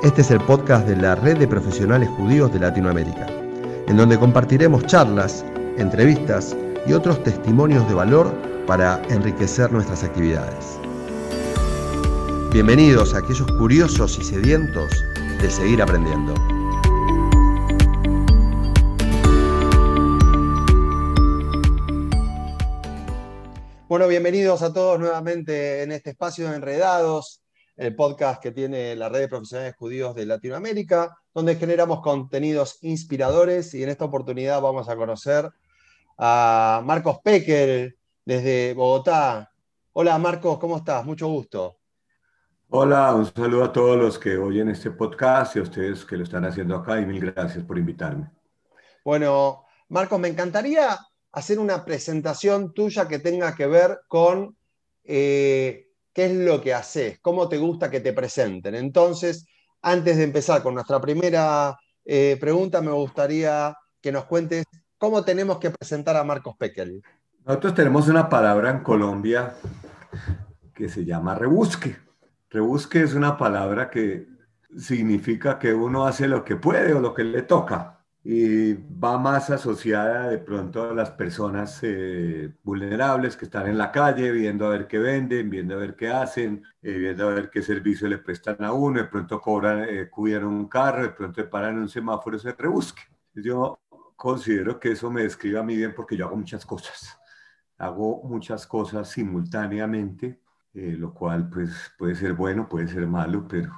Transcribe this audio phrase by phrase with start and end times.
[0.00, 3.26] Este es el podcast de la Red de Profesionales Judíos de Latinoamérica,
[3.88, 5.44] en donde compartiremos charlas,
[5.76, 6.56] entrevistas
[6.86, 8.32] y otros testimonios de valor
[8.64, 10.78] para enriquecer nuestras actividades.
[12.52, 14.88] Bienvenidos a aquellos curiosos y sedientos
[15.42, 16.32] de seguir aprendiendo.
[23.88, 27.40] Bueno, bienvenidos a todos nuevamente en este espacio de Enredados,
[27.78, 33.72] el podcast que tiene la red de profesionales judíos de Latinoamérica, donde generamos contenidos inspiradores
[33.72, 35.48] y en esta oportunidad vamos a conocer
[36.18, 39.52] a Marcos Pecker desde Bogotá.
[39.92, 41.04] Hola Marcos, ¿cómo estás?
[41.04, 41.76] Mucho gusto.
[42.70, 46.24] Hola, un saludo a todos los que oyen este podcast y a ustedes que lo
[46.24, 48.28] están haciendo acá y mil gracias por invitarme.
[49.04, 50.98] Bueno, Marcos, me encantaría
[51.30, 54.56] hacer una presentación tuya que tenga que ver con
[55.04, 55.87] eh,
[56.18, 58.74] qué es lo que haces, cómo te gusta que te presenten.
[58.74, 59.46] Entonces,
[59.80, 64.64] antes de empezar con nuestra primera eh, pregunta, me gustaría que nos cuentes
[64.98, 67.00] cómo tenemos que presentar a Marcos Peckel.
[67.44, 69.54] Nosotros tenemos una palabra en Colombia
[70.74, 71.96] que se llama rebusque.
[72.50, 74.26] Rebusque es una palabra que
[74.76, 77.97] significa que uno hace lo que puede o lo que le toca
[78.30, 83.90] y va más asociada de pronto a las personas eh, vulnerables que están en la
[83.90, 87.48] calle, viendo a ver qué venden, viendo a ver qué hacen, eh, viendo a ver
[87.48, 91.48] qué servicio le prestan a uno, de pronto cobran, eh, cuidan un carro, de pronto
[91.48, 93.00] paran un semáforo, se rebusque.
[93.32, 93.80] Yo
[94.14, 97.18] considero que eso me describe a mí bien porque yo hago muchas cosas.
[97.78, 100.42] Hago muchas cosas simultáneamente,
[100.74, 103.72] lo cual pues puede ser bueno, puede ser malo, pero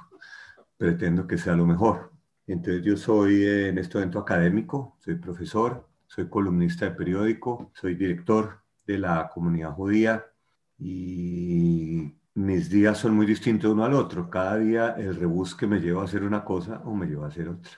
[0.75, 2.10] pretendo que sea lo mejor.
[2.51, 8.59] Entonces yo soy en este evento académico, soy profesor, soy columnista de periódico, soy director
[8.85, 10.25] de la comunidad judía
[10.77, 14.29] y mis días son muy distintos uno al otro.
[14.29, 17.47] Cada día el rebusque me lleva a hacer una cosa o me lleva a hacer
[17.47, 17.71] otra.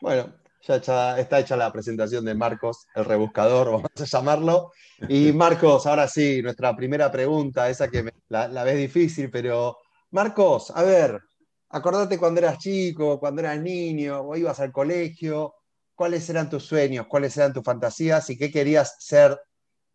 [0.00, 4.72] Bueno, ya está hecha la presentación de Marcos, el rebuscador, vamos a llamarlo.
[5.08, 9.78] Y Marcos, ahora sí, nuestra primera pregunta, esa que la, la ves difícil, pero
[10.10, 11.20] Marcos, a ver,
[11.70, 15.54] acordate cuando eras chico, cuando eras niño, o ibas al colegio,
[15.94, 19.38] cuáles eran tus sueños, cuáles eran tus fantasías y qué querías ser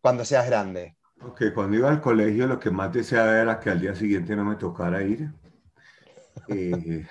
[0.00, 0.96] cuando seas grande.
[1.22, 4.44] Ok, cuando iba al colegio lo que más deseaba era que al día siguiente no
[4.44, 5.30] me tocara ir.
[6.48, 7.06] Eh,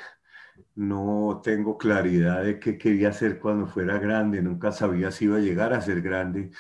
[0.75, 5.41] no tengo claridad de qué quería hacer cuando fuera grande, nunca sabía si iba a
[5.41, 6.51] llegar a ser grande.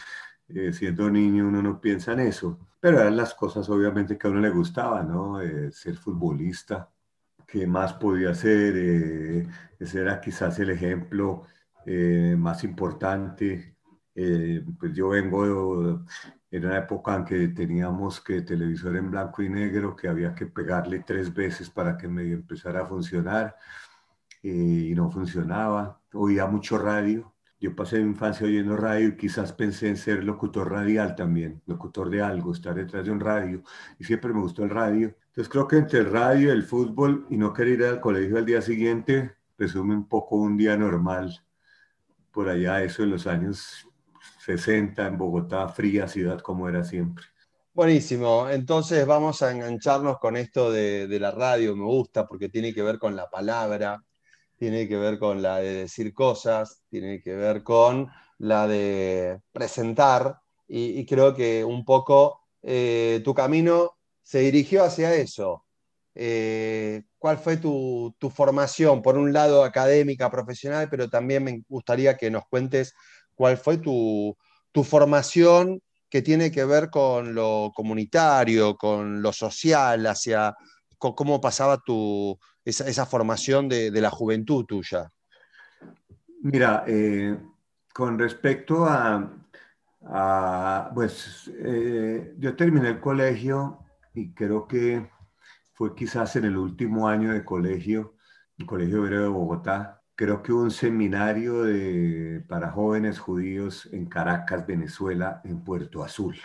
[0.47, 4.29] Eh, siendo niño uno no piensa en eso, pero eran las cosas obviamente que a
[4.29, 5.41] uno le gustaba, ¿no?
[5.41, 6.89] Eh, ser futbolista,
[7.47, 8.73] ¿Qué más podía hacer?
[8.77, 9.47] Eh,
[9.79, 11.43] ese era quizás el ejemplo
[11.85, 13.77] eh, más importante.
[14.15, 16.03] Eh, pues yo vengo
[16.51, 20.47] en una época en que teníamos que televisor en blanco y negro, que había que
[20.47, 23.55] pegarle tres veces para que medio empezara a funcionar
[24.41, 26.01] y no funcionaba.
[26.13, 27.34] Oía mucho radio.
[27.59, 32.09] Yo pasé mi infancia oyendo radio y quizás pensé en ser locutor radial también, locutor
[32.09, 33.63] de algo, estar detrás de un radio.
[33.97, 35.15] Y siempre me gustó el radio.
[35.27, 38.45] Entonces creo que entre el radio, el fútbol y no querer ir al colegio al
[38.45, 41.43] día siguiente, resume un poco un día normal.
[42.31, 43.87] Por allá, eso en los años
[44.39, 47.25] 60 en Bogotá, fría ciudad como era siempre.
[47.73, 52.73] Buenísimo, entonces vamos a engancharnos con esto de, de, la radio, me gusta porque tiene
[52.73, 54.01] que ver con la palabra,
[54.57, 60.39] tiene que ver con la de decir cosas, tiene que ver con la de presentar
[60.67, 65.65] y, creo que un poco eh, tu camino se dirigió hacia eso.
[66.15, 69.01] Eh, ¿Cuál fue tu, formación?
[69.01, 72.93] Por un lado, académica, profesional, pero también me gustaría que nos cuentes
[73.35, 74.35] cuál fue tu,
[74.83, 80.55] formación que tiene que ver con lo comunitario, con lo social, hacia
[80.97, 85.11] cómo pasaba tu, esa, formación de, la juventud tuya.
[86.41, 87.37] Mira, eh,
[87.93, 89.31] con respecto a,
[90.93, 93.79] pues eh, yo terminé el colegio
[94.13, 95.09] y creo que
[95.73, 98.15] fue quizás en el último año de colegio,
[98.57, 104.05] el Colegio Obrero de Bogotá, creo que hubo un seminario de, para jóvenes judíos en
[104.05, 106.37] Caracas, Venezuela, en Puerto Azul.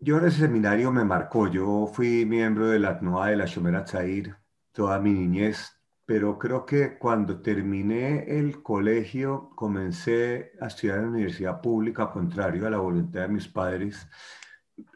[0.00, 3.84] Yo en ese seminario me marcó, yo fui miembro de la TNOA de la Shomera
[3.84, 4.36] Tzair
[4.70, 5.72] toda mi niñez,
[6.06, 12.64] pero creo que cuando terminé el colegio comencé a estudiar en la universidad pública, contrario
[12.66, 14.08] a la voluntad de mis padres.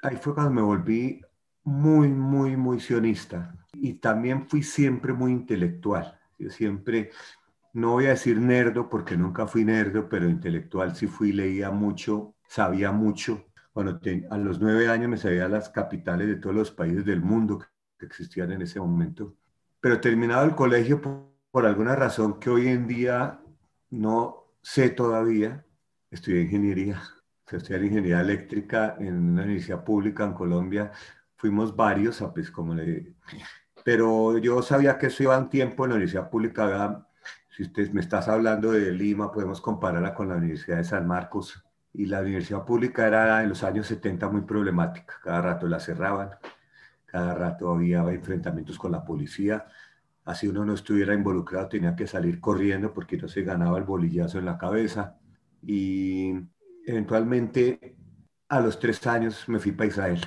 [0.02, 1.20] Ahí fue cuando me volví
[1.64, 3.56] muy, muy, muy sionista.
[3.72, 6.16] Y también fui siempre muy intelectual.
[6.38, 7.10] Yo siempre,
[7.72, 12.36] no voy a decir nerdo porque nunca fui nerdo, pero intelectual sí fui, leía mucho,
[12.46, 13.51] sabía mucho.
[13.74, 13.98] Bueno,
[14.30, 17.64] a los nueve años me sabía las capitales de todos los países del mundo
[17.98, 19.34] que existían en ese momento.
[19.80, 21.00] Pero terminado el colegio,
[21.50, 23.40] por alguna razón que hoy en día
[23.90, 25.64] no sé todavía,
[26.10, 27.02] estudié ingeniería,
[27.50, 30.92] estudié ingeniería eléctrica en una universidad pública en Colombia.
[31.36, 33.14] Fuimos varios, pues como le...
[33.84, 37.06] Pero yo sabía que eso iba un tiempo en la universidad pública.
[37.48, 41.64] Si usted me estás hablando de Lima, podemos compararla con la Universidad de San Marcos.
[41.92, 45.14] Y la universidad pública era en los años 70 muy problemática.
[45.22, 46.30] Cada rato la cerraban,
[47.06, 49.66] cada rato había enfrentamientos con la policía.
[50.24, 54.38] Así uno no estuviera involucrado, tenía que salir corriendo porque no se ganaba el bolillazo
[54.38, 55.18] en la cabeza.
[55.62, 56.32] Y
[56.86, 57.96] eventualmente,
[58.48, 60.20] a los tres años, me fui para Israel.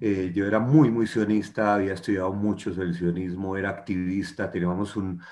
[0.00, 4.96] Eh, yo era muy, muy sionista, había estudiado mucho sobre el sionismo, era activista, teníamos
[4.96, 5.22] un,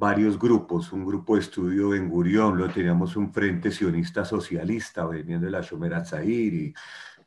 [0.00, 5.44] varios grupos, un grupo de estudio en Gurión, lo teníamos un frente sionista socialista, veniendo
[5.44, 6.74] de la Shomer Atzair y,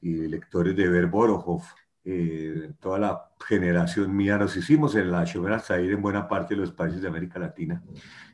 [0.02, 1.62] y lectores de Berborojov.
[2.04, 6.62] Eh, toda la generación mía nos hicimos en la Shomer Atzair en buena parte de
[6.62, 7.84] los países de América Latina.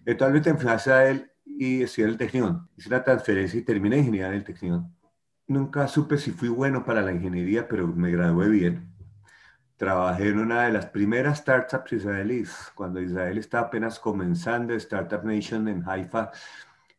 [0.06, 2.70] Eventualmente me a él y estudié en el Tecnión.
[2.78, 4.96] Hice la transferencia y terminé ingeniería en el Tecnión.
[5.48, 8.99] Nunca supe si fui bueno para la ingeniería, pero me gradué bien
[9.80, 15.70] Trabajé en una de las primeras startups israelíes, cuando Israel estaba apenas comenzando, Startup Nation
[15.70, 16.32] en Haifa.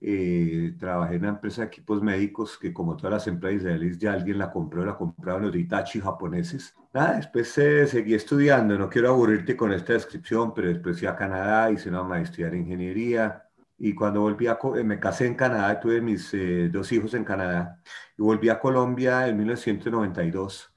[0.00, 4.14] Eh, trabajé en una empresa de equipos médicos que como todas las empresas israelíes ya
[4.14, 6.74] alguien la compró, la compraron los Hitachi japoneses.
[6.94, 11.16] Nada, después eh, seguí estudiando, no quiero aburrirte con esta descripción, pero después fui a
[11.16, 13.44] Canadá, hice una maestría en ingeniería
[13.76, 16.34] y cuando volví a, eh, me casé en Canadá, tuve mis
[16.72, 17.78] dos hijos en Canadá
[18.16, 20.72] y volví a Colombia en 1992,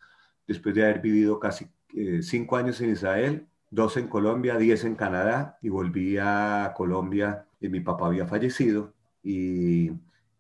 [0.45, 4.95] después de haber vivido casi eh, cinco años en Israel, dos en Colombia, diez en
[4.95, 8.94] Canadá y volví a Colombia y mi papá había fallecido
[9.24, 9.92] y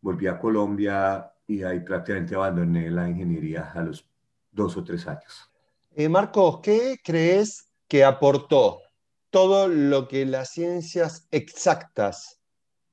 [0.01, 4.07] volví a Colombia y ahí prácticamente abandoné la ingeniería a los
[4.51, 5.49] dos o tres años.
[5.95, 8.81] Eh, Marcos, ¿qué crees que aportó
[9.29, 12.39] todo lo que las ciencias exactas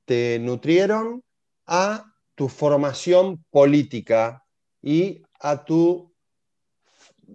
[0.05, 1.23] te nutrieron
[1.65, 2.05] a
[2.35, 4.43] tu formación política
[4.81, 6.10] y a tu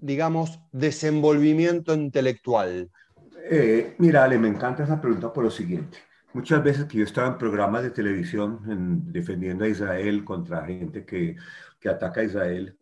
[0.01, 2.91] digamos, desenvolvimiento intelectual?
[3.49, 5.99] Eh, mira, Ale, me encanta esa pregunta por lo siguiente.
[6.33, 11.37] Muchas veces que yo estaba en programas de televisión defendiendo a Israel contra gente que,
[11.81, 12.77] que ataca a Israel,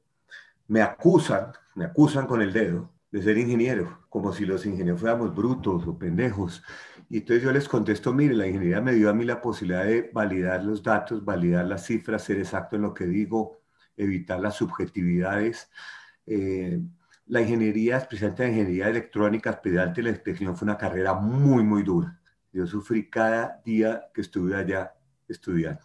[0.66, 5.32] me acusan, me acusan con el dedo de ser ingeniero, como si los ingenieros fuéramos
[5.34, 6.64] brutos o pendejos.
[7.08, 10.10] Y entonces yo les contesto, mire, la ingeniería me dio a mí la posibilidad de
[10.12, 13.60] validar los datos, validar las cifras, ser exacto en lo que digo,
[13.96, 15.70] evitar las subjetividades.
[16.26, 16.80] Eh,
[17.26, 22.18] la ingeniería, especialmente la ingeniería electrónica, especialmente la inspección, fue una carrera muy, muy dura.
[22.52, 24.94] Yo sufrí cada día que estuve allá
[25.28, 25.82] estudiando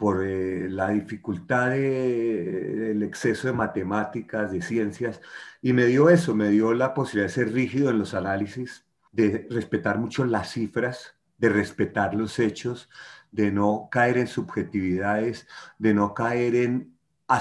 [0.00, 5.20] por eh, la dificultad del exceso de matemáticas, de ciencias,
[5.60, 9.46] y me dio eso, me dio la posibilidad de ser rígido en los análisis, de
[9.50, 12.88] respetar mucho las cifras, de respetar los hechos,
[13.30, 15.46] de no caer en subjetividades,
[15.78, 16.96] de no caer en,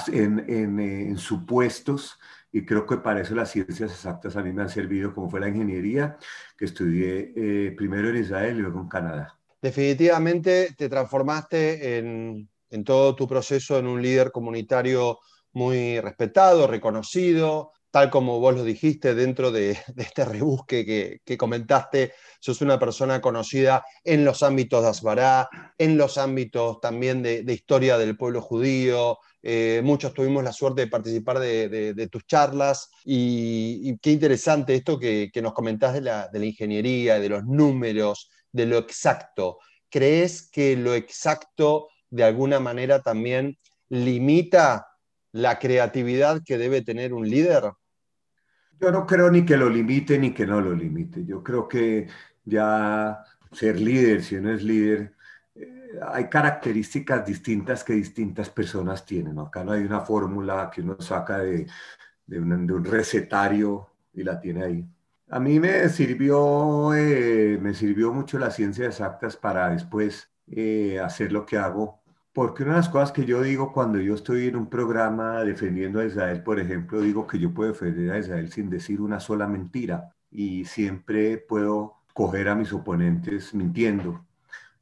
[0.08, 2.20] en supuestos,
[2.52, 5.40] y creo que para eso las ciencias exactas a mí me han servido, como fue
[5.40, 6.18] la ingeniería,
[6.58, 9.38] que estudié eh, primero en Israel y luego en Canadá.
[9.62, 15.20] Definitivamente te transformaste en, en todo tu proceso en un líder comunitario
[15.52, 21.38] muy respetado, reconocido, tal como vos lo dijiste dentro de, de este rebusque que, que,
[21.38, 27.44] comentaste, sos una persona conocida en los ámbitos de Asbará, en los ámbitos también de,
[27.44, 32.90] de historia del pueblo judío, eh, muchos tuvimos la suerte de participar de, tus charlas
[33.06, 38.30] y, qué interesante esto que, nos comentás de la, de la, ingeniería, de los números,
[38.52, 39.60] de lo exacto.
[39.90, 43.58] ¿Crees que lo exacto de alguna manera también
[43.90, 44.88] limita
[45.32, 47.72] la creatividad que debe tener un líder?
[48.80, 51.26] Yo no creo ni que lo limite ni que no lo limite.
[51.26, 52.08] Yo creo que
[52.46, 55.14] ya ser líder, si uno es líder,
[56.12, 59.40] hay características distintas que distintas personas tienen.
[59.40, 61.68] Acá no hay una fórmula que uno saca de,
[62.26, 64.86] de, un, recetario y la tiene ahí.
[65.30, 71.32] A mí me sirvió, eh, me sirvió mucho las ciencias exactas para después eh, hacer
[71.32, 72.00] lo que hago.
[72.34, 76.00] Porque una de las cosas que yo digo cuando yo estoy en un programa defendiendo
[76.00, 79.48] a Israel, por ejemplo, digo que yo puedo defender a Israel sin decir una sola
[79.48, 84.26] mentira y siempre puedo coger a mis oponentes mintiendo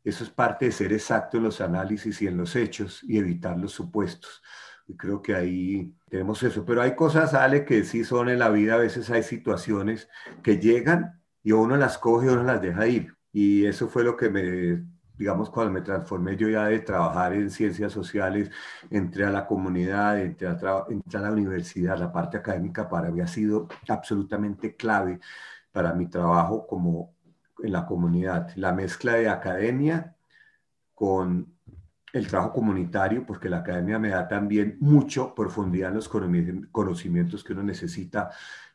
[0.10, 3.58] eso es parte de ser exacto en los análisis y en los hechos y evitar
[3.58, 4.42] los supuestos.
[4.88, 6.64] Y creo que ahí tenemos eso.
[6.66, 8.76] Pero hay cosas, Ale, que sí son en la vida.
[8.76, 10.08] A veces hay situaciones
[10.42, 13.14] que llegan y uno las coge y uno las deja ir.
[13.34, 14.86] Y eso fue lo que me,
[15.18, 18.50] digamos, cuando me transformé yo ya de trabajar en ciencias sociales,
[18.90, 23.20] entré a la comunidad, entré a, entré a la universidad, la parte académica para mí
[23.22, 25.20] ha sido absolutamente clave
[25.72, 27.17] para mi trabajo como
[27.64, 30.16] en la comunidad, la mezcla de academia
[30.94, 31.54] con
[32.14, 37.54] el trabajo comunitario, porque la academia me da también mucho profundidad en los conocimientos que
[37.54, 38.32] uno necesita.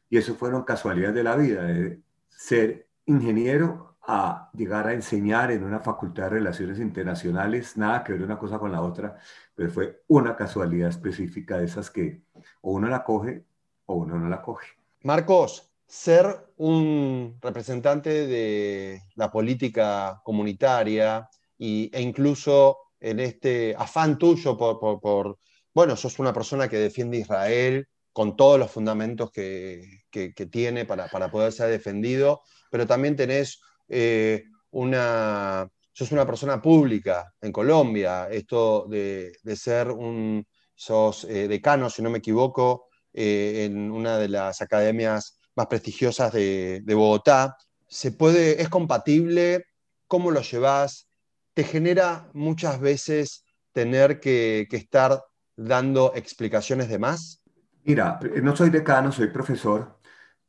[0.08, 5.64] Y eso fueron casualidades de la vida, de ser ingeniero a llegar a enseñar en
[5.64, 9.16] una facultad de relaciones internacionales, nada que ver una cosa con la otra,
[9.54, 12.22] pero fue una casualidad específica de esas que
[12.62, 13.44] o uno la coge
[13.86, 14.68] o uno no la coge.
[15.02, 25.38] Marcos, ser un representante de la política comunitaria e incluso en este afán tuyo por,
[25.74, 30.06] bueno, sos una persona que defiende Israel con todos los fundamentos que,
[30.50, 37.52] tiene para, poder ser defendido, pero también tenés eh, una, sos una persona pública en
[37.52, 44.16] Colombia, esto de, ser un, sos eh, decano, si no me equivoco, eh, en una
[44.16, 47.56] de las academias más prestigiosas de, Bogotá.
[47.88, 49.66] ¿Se puede, es compatible?
[50.06, 51.08] ¿Cómo lo llevas?
[51.54, 55.22] ¿Te genera muchas veces tener que, estar
[55.56, 57.42] dando explicaciones de más?
[57.84, 59.98] Mira, no soy decano, soy profesor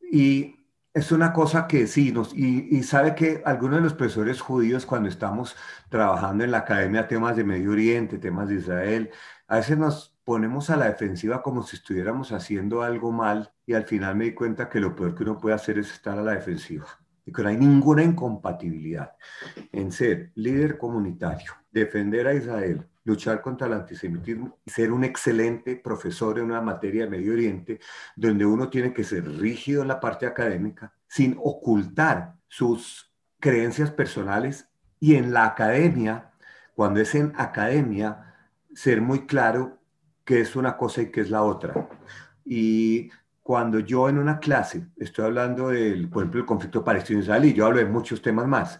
[0.01, 0.55] y
[0.93, 4.86] es una cosa que sí, nos, y, y, sabe que algunos de los profesores judíos
[4.86, 5.55] cuando estamos
[5.89, 9.10] trabajando en la academia temas de Medio Oriente, temas de Israel,
[9.48, 13.85] a veces nos ponemos a la defensiva como si estuviéramos haciendo algo mal y al
[13.85, 16.33] final me di cuenta que lo peor que uno puede hacer es estar a la
[16.33, 16.87] defensiva
[17.25, 19.15] y que no hay ninguna incompatibilidad
[19.71, 25.75] en ser líder comunitario, defender a Israel, luchar contra el antisemitismo y ser un excelente
[25.75, 27.79] profesor en una materia de Medio Oriente,
[28.15, 34.69] donde uno tiene que ser rígido en la parte académica, sin ocultar sus creencias personales
[34.99, 36.31] y en la academia,
[36.75, 38.35] cuando es en academia,
[38.73, 39.82] ser muy claro
[40.23, 41.89] qué es una cosa y qué es la otra.
[42.45, 43.09] Y
[43.41, 47.79] cuando yo en una clase estoy hablando del, por ejemplo, el conflicto palestino-israelí, yo hablo
[47.79, 48.79] de muchos temas más.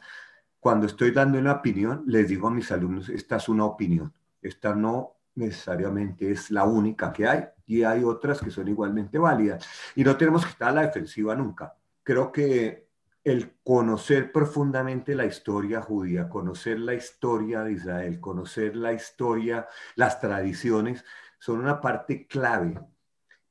[0.60, 4.74] Cuando estoy dando una opinión, les digo a mis alumnos, esta es una opinión, esta
[4.74, 9.68] no necesariamente es la única que hay y hay otras que son igualmente válidas.
[9.96, 11.76] Y no tenemos que estar a la defensiva nunca.
[12.04, 12.88] Creo que
[13.24, 20.20] el conocer profundamente la historia judía, conocer la historia de Israel, conocer la historia, las
[20.20, 21.06] tradiciones,
[21.44, 22.80] son una parte clave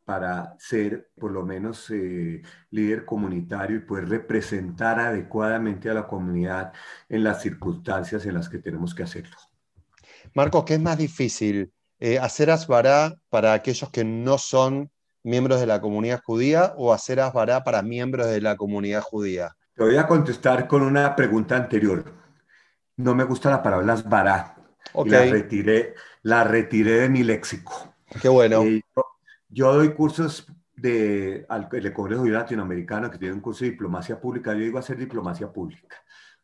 [0.07, 6.73] para ser por lo menos eh, líder comunitario y poder representar adecuadamente a la comunidad
[7.11, 9.37] en las circunstancias en las que tenemos que hacerlo.
[10.35, 11.71] Marcos, ¿qué es más difícil?
[12.01, 14.91] Eh, ¿Hacer asbará para aquellos que no son
[15.23, 19.55] miembros de la comunidad judía o hacer asbará para miembros de la comunidad judía?
[19.75, 22.11] Te voy a contestar con una pregunta anterior.
[22.97, 24.57] No me gusta la palabra asbará.
[24.95, 27.95] La, retiré, la retiré de mi léxico.
[28.21, 28.63] Qué bueno.
[28.63, 28.83] Eh,
[29.49, 34.53] yo doy cursos de, al, de Congreso Latinoamericano que tiene un curso de diplomacia pública.
[34.53, 35.97] Yo digo hacer diplomacia pública.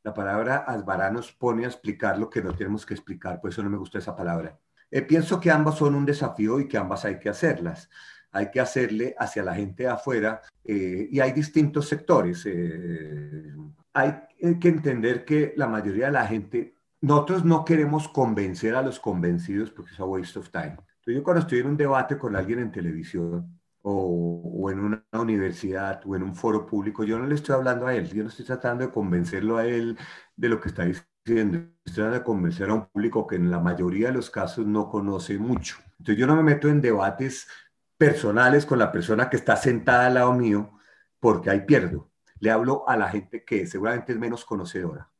[0.02, 3.62] La palabra asbará nos pone a explicar lo que no tenemos que explicar, por eso
[3.62, 4.58] no me gusta esa palabra.
[4.90, 7.90] Eh, pienso que ambas son un desafío y que ambas hay que hacerlas.
[8.30, 12.44] Hay que hacerle hacia la gente de afuera eh, y hay distintos sectores.
[12.46, 13.52] Eh,
[13.92, 18.98] hay que entender que la mayoría de la gente, nosotros no queremos convencer a los
[18.98, 20.76] convencidos porque es a waste of time
[21.12, 26.02] yo cuando estoy en un debate con alguien en televisión o, o, en una universidad
[26.04, 28.44] o en un foro público, yo no le estoy hablando a él, yo no estoy
[28.44, 29.96] tratando de convencerlo a él
[30.36, 33.60] de lo que está diciendo, estoy tratando de convencer a un público que en la
[33.60, 35.76] mayoría de los casos no conoce mucho.
[35.98, 37.48] Entonces yo no me meto en debates
[37.96, 40.72] personales con la persona que está sentada al lado mío
[41.20, 42.10] porque ahí pierdo.
[42.40, 45.10] Le hablo a la gente que seguramente es menos conocedora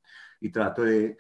[0.40, 1.16] y trato de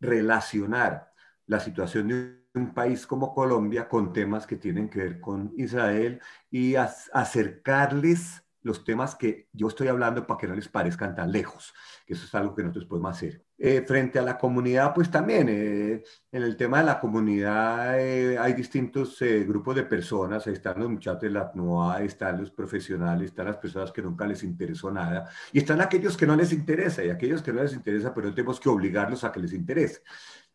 [0.00, 1.12] relacionar
[1.46, 6.20] la situación de un país como Colombia con temas que tienen que ver con Israel
[6.50, 11.72] y acercarles los temas que yo estoy hablando para que no les parezcan tan lejos,
[12.06, 13.42] que eso es algo que nosotros podemos hacer.
[13.58, 16.02] Eh, frente a la comunidad, pues también, eh,
[16.32, 21.22] en el tema de la comunidad eh, hay distintos grupos de personas, están los muchachos
[21.22, 25.58] de la NOA, están los profesionales, están las personas que nunca les interesó nada, y
[25.58, 28.68] están aquellos que no les interesa, y aquellos que no les interesa, pero tenemos que
[28.68, 30.02] obligarlos a que les interese.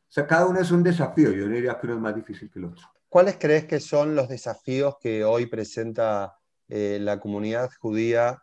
[0.07, 1.31] O sea, cada uno es un desafío.
[1.31, 2.87] Yo diría que uno es más difícil que el otro.
[3.09, 6.37] ¿Cuáles crees que son los desafíos que hoy presenta
[6.69, 8.41] eh, la comunidad judía?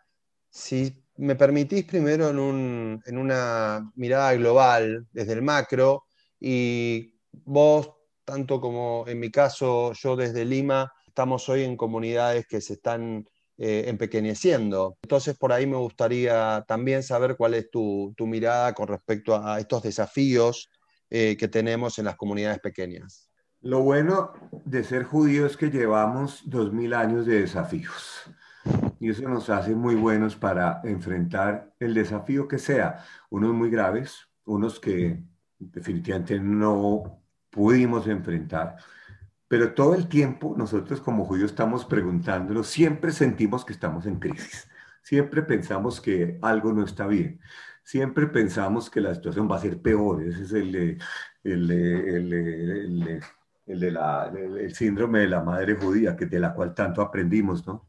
[0.50, 6.04] Si me permitís primero en, en una mirada global, desde el macro,
[6.40, 7.92] y vos,
[8.24, 13.26] tanto como en mi caso, yo desde Lima, estamos hoy en comunidades que se están
[13.58, 14.96] eh, empequeñeciendo.
[15.02, 19.60] Entonces, por ahí me gustaría también saber cuál es tu, tu mirada con respecto a
[19.60, 20.68] estos desafíos
[21.10, 23.31] eh, que tenemos en las comunidades pequeñas.
[23.62, 24.32] Lo bueno
[24.64, 28.24] de ser judío es que llevamos dos mil años de desafíos.
[29.00, 34.28] y eso nos hace muy buenos para enfrentar el desafío que sea, unos muy graves,
[34.44, 35.22] unos que
[35.58, 38.76] definitivamente no pudimos enfrentar,
[39.48, 44.68] pero todo el tiempo nosotros como judíos estamos preguntándolo, siempre sentimos que estamos en crisis,
[45.02, 47.40] siempre pensamos que algo no está bien,
[47.84, 50.74] siempre pensamos que la situación va a ser peor, ese es el,
[51.44, 53.22] el, el, el
[53.66, 57.88] de la, el síndrome de la madre judía, que de la cual tanto aprendimos, ¿no?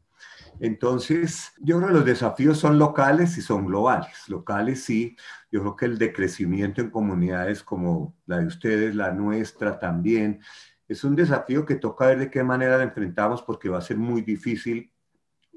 [0.60, 4.28] Entonces, yo creo que los desafíos son locales y son globales.
[4.28, 5.16] Locales sí,
[5.50, 10.40] yo creo que el decrecimiento en comunidades como la de ustedes, la nuestra también,
[10.86, 13.96] es un desafío que toca ver de qué manera lo enfrentamos porque va a ser
[13.96, 14.92] muy difícil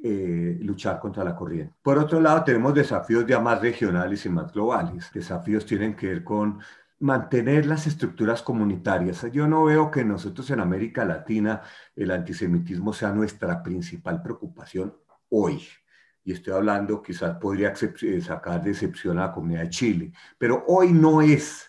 [0.04, 1.74] eh, luchar contra la corriente.
[1.82, 5.12] Por otro lado, tenemos desafíos ya más regionales y más globales.
[5.14, 6.60] Desafíos tienen que ver con
[7.00, 9.26] mantener las estructuras comunitarias.
[9.32, 11.62] Yo no veo que nosotros en América Latina
[11.96, 14.96] el antisemitismo sea nuestra principal preocupación
[15.30, 15.62] hoy.
[16.24, 20.66] Y estoy hablando, quizás podría eh, sacar de excepción a la comunidad de Chile, pero
[20.68, 21.67] hoy no es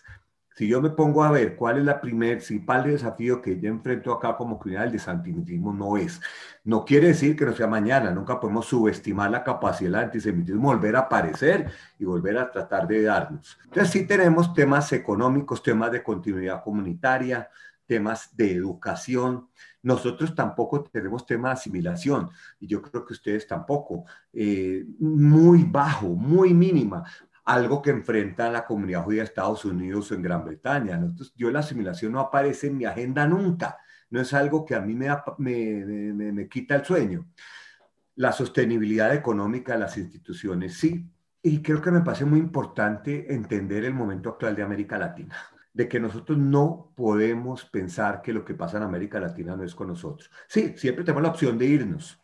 [0.59, 4.11] si yo me pongo a ver cuál es la primer, principal desafío que yo enfrento
[4.11, 6.19] acá como comunidad, el antisemitismo no es.
[6.65, 10.97] No quiere decir que no sea mañana, nunca podemos subestimar la capacidad del antisemitismo volver
[10.97, 13.57] a aparecer y volver a tratar de darnos.
[13.63, 17.49] Entonces sí tenemos temas económicos, temas de continuidad comunitaria,
[17.85, 19.47] temas de educación.
[19.81, 24.03] Nosotros tampoco tenemos temas de asimilación y yo creo que ustedes tampoco.
[24.33, 27.05] Eh, muy bajo, muy mínima
[27.49, 31.01] algo que enfrenta la comunidad judía de Estados Unidos o en Gran Bretaña.
[31.35, 33.77] Yo la asimilación no aparece en mi agenda nunca,
[34.11, 37.27] no es algo que a mí me, me, me, quita el sueño.
[38.17, 41.09] La sostenibilidad económica de las instituciones, sí,
[41.41, 45.35] y creo que me parece muy importante entender el momento actual de América Latina,
[45.73, 49.73] de que nosotros no podemos pensar que lo que pasa en América Latina no es
[49.73, 50.29] con nosotros.
[50.47, 52.21] Sí, siempre tenemos la opción de irnos,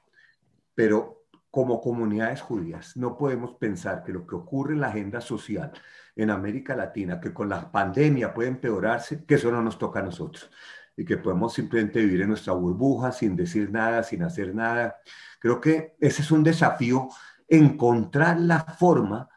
[0.75, 1.24] pero
[1.55, 5.71] como comunidades judías no podemos pensar que lo que ocurre en la agenda social
[6.13, 10.03] en América Latina, que con la pandemia puede empeorarse, que eso no nos toca a
[10.03, 10.51] nosotros
[10.97, 14.97] y que podemos simplemente vivir en nuestra burbuja sin decir nada, sin hacer nada.
[15.39, 17.07] Creo que ese es un desafío,
[17.47, 19.29] encontrar la forma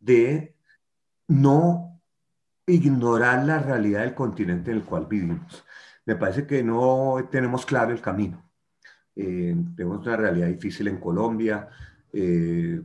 [0.00, 0.56] de
[1.28, 2.02] no
[2.66, 5.64] ignorar la realidad del continente en el cual vivimos.
[6.04, 8.49] Me parece que no tenemos claro el camino.
[9.22, 11.68] Eh, tenemos una realidad difícil en Colombia,
[12.10, 12.80] eh,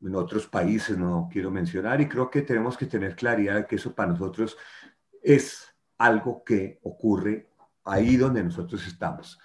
[0.00, 3.74] en otros países no quiero mencionar, y creo que tenemos que tener claridad de que
[3.74, 4.56] eso para nosotros
[5.20, 7.48] es algo que ocurre
[7.82, 9.36] ahí donde nosotros estamos.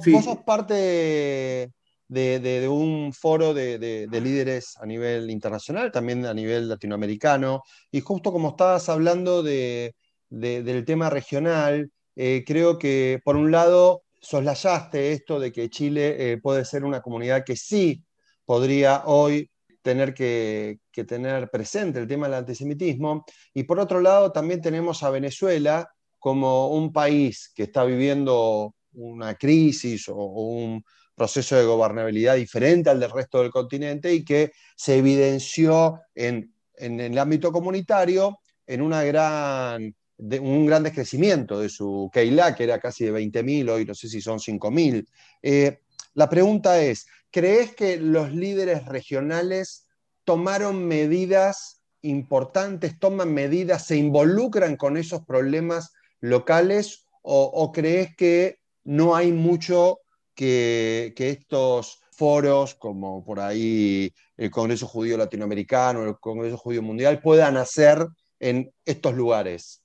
[0.00, 0.12] Sí.
[0.12, 1.72] Vos sos parte
[2.06, 8.50] de, un foro de, líderes a nivel internacional, también a nivel latinoamericano, y justo como
[8.50, 15.68] estabas hablando del tema regional, eh, creo que por un lado soslayaste esto de que
[15.68, 18.02] Chile eh, puede ser una comunidad que sí
[18.44, 19.50] podría hoy
[19.82, 23.24] tener que, tener presente el tema del antisemitismo.
[23.52, 29.34] Y por otro lado, también tenemos a Venezuela como un país que está viviendo una
[29.34, 34.98] crisis o, un proceso de gobernabilidad diferente al del resto del continente y que se
[34.98, 42.10] evidenció en, en el ámbito comunitario en una gran de un gran descrecimiento de su
[42.12, 45.06] Keilah, que era casi de 20.000, hoy no sé si son 5.000.
[45.42, 45.80] Eh,
[46.14, 49.86] la pregunta es, ¿crees que los líderes regionales
[50.24, 59.14] tomaron medidas importantes, toman medidas, se involucran con esos problemas locales o, crees que no
[59.14, 60.00] hay mucho
[60.34, 67.20] que, que, estos foros como por ahí el Congreso Judío Latinoamericano, el Congreso Judío Mundial
[67.20, 68.04] puedan hacer
[68.40, 69.81] en estos lugares?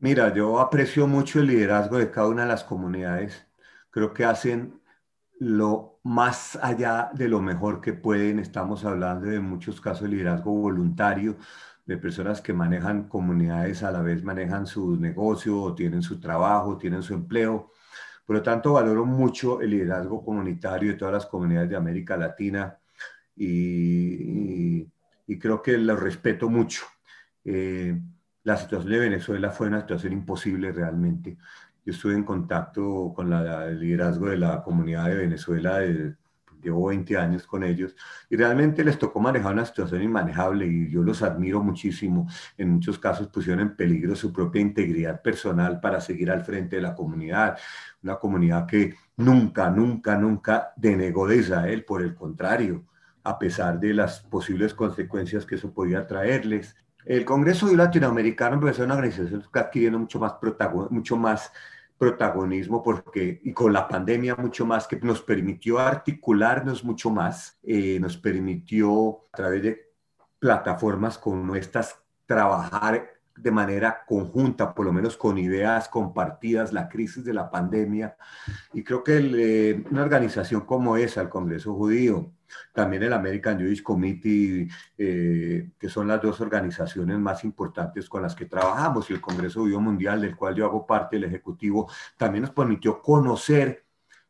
[0.00, 3.46] Mira, yo aprecio mucho el liderazgo de cada una de las comunidades.
[3.90, 4.80] Creo que hacen
[5.40, 8.38] lo más allá de lo mejor que pueden.
[8.38, 11.36] Estamos hablando de muchos casos de liderazgo voluntario,
[11.86, 16.78] de personas que manejan comunidades, a la vez manejan su negocio, o tienen su trabajo,
[16.78, 17.72] tienen su empleo.
[18.24, 22.78] Por lo tanto, valoro mucho el liderazgo comunitario de todas las comunidades de América Latina
[23.36, 24.86] y,
[25.40, 26.84] creo que lo respeto mucho.
[27.44, 27.98] Eh,
[28.48, 31.36] la situación de Venezuela fue una situación imposible realmente.
[31.84, 35.80] Yo estuve en contacto con la, el liderazgo de la comunidad de Venezuela,
[36.62, 37.94] llevo 20 años con ellos,
[38.30, 42.26] y realmente les tocó manejar una situación inmanejable y yo los admiro muchísimo.
[42.56, 46.82] En muchos casos pusieron en peligro su propia integridad personal para seguir al frente de
[46.82, 47.58] la comunidad,
[48.02, 52.86] una comunidad que nunca, nunca, nunca denegó de Israel, por el contrario,
[53.24, 56.74] a pesar de las posibles consecuencias que eso podía traerles.
[57.04, 60.34] El Congreso Latinoamericano es una organización que está adquiriendo mucho más,
[60.90, 61.52] mucho más
[61.96, 67.98] protagonismo porque, y con la pandemia mucho más, que nos permitió articularnos mucho más, eh,
[68.00, 69.92] nos permitió a través de
[70.38, 77.24] plataformas como estas trabajar de manera conjunta, por lo menos con ideas compartidas, la crisis
[77.24, 78.16] de la pandemia.
[78.72, 82.32] Y creo que eh, una organización como esa, el Congreso Judío,
[82.72, 88.34] también el American Jewish Committee, eh, que son las dos organizaciones más importantes con las
[88.34, 92.42] que trabajamos, y el Congreso Judío Mundial, del cual yo hago parte del Ejecutivo, también
[92.42, 93.84] nos permitió conocer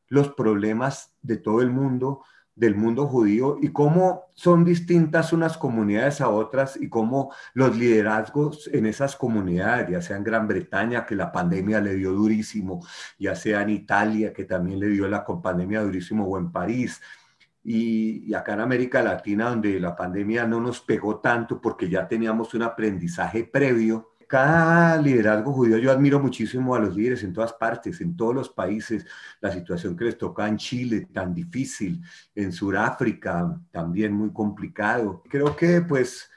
[0.09, 2.23] los problemas de todo el mundo,
[2.59, 8.69] del mundo judío y cómo son distintas unas comunidades a otras y cómo los liderazgos
[8.73, 12.85] en esas comunidades, ya sea en Gran Bretaña, que la pandemia le dio durísimo,
[13.17, 17.01] ya sea en Italia, que también le dio la pandemia durísimo, o en París,
[17.69, 22.09] y, y, acá en América Latina, donde la pandemia no nos pegó tanto porque ya
[22.09, 27.55] teníamos un aprendizaje previo cada liderazgo judío, yo admiro muchísimo a los líderes en todas
[27.55, 29.07] partes, en todos los países,
[29.41, 32.03] la situación que les toca en Chile, tan difícil,
[32.35, 35.23] en Sudáfrica, también muy complicado.
[35.31, 36.31] Creo que pues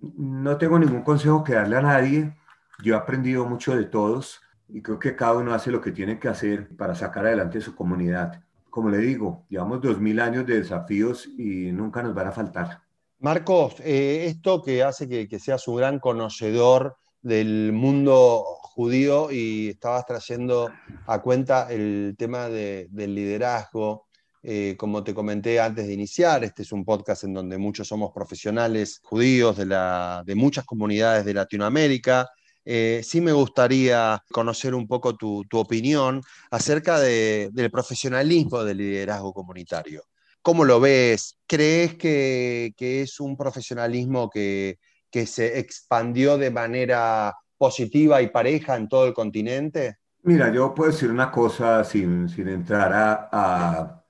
[0.00, 2.36] no tengo ningún consejo que darle a nadie,
[2.82, 6.18] yo he aprendido mucho de todos y creo que cada uno hace lo que tiene
[6.18, 8.42] que hacer para sacar adelante su comunidad.
[8.76, 12.82] Como le digo, llevamos dos mil años de desafíos y nunca nos van a faltar.
[13.20, 20.04] Marcos, eh, esto que hace que, seas un gran conocedor del mundo judío y estabas
[20.04, 20.70] trayendo
[21.06, 24.08] a cuenta el tema del liderazgo.
[24.42, 28.12] Eh, como te comenté antes de iniciar, este es un podcast en donde muchos somos
[28.12, 32.28] profesionales judíos de muchas comunidades de Latinoamérica.
[32.66, 40.02] Eh, sí me gustaría conocer un poco tu, opinión acerca del profesionalismo del liderazgo comunitario.
[40.42, 41.38] ¿Cómo lo ves?
[41.46, 44.78] ¿Crees que es un profesionalismo que,
[45.10, 49.96] que se expandió de manera positiva y pareja en todo el continente?
[50.24, 54.02] Mira, yo puedo decir una cosa sin, sin entrar a,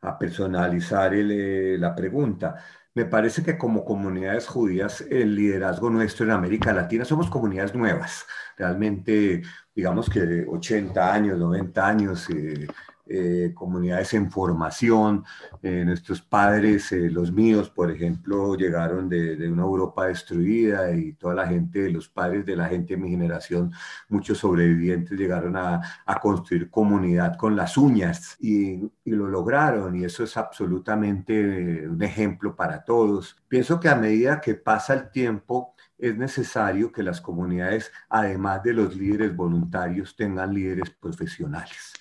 [0.00, 2.56] a, personalizar eh, la pregunta.
[2.94, 8.24] Me parece que como comunidades judías, el liderazgo nuestro en América Latina somos comunidades nuevas.
[8.56, 9.42] Realmente,
[9.74, 12.68] digamos que 80 años, 90 años, eh,
[13.06, 15.24] eh, comunidades en formación.
[15.62, 21.34] Eh, nuestros padres, eh, los míos, por ejemplo, llegaron de, una Europa destruida y toda
[21.34, 23.72] la gente, los padres de la gente de mi generación,
[24.08, 25.82] muchos sobrevivientes llegaron a,
[26.22, 32.56] construir comunidad con las uñas y, y, lo lograron y eso es absolutamente un ejemplo
[32.56, 33.36] para todos.
[33.48, 38.72] Pienso que a medida que pasa el tiempo, es necesario que las comunidades, además de
[38.72, 41.94] los líderes voluntarios, tengan líderes profesionales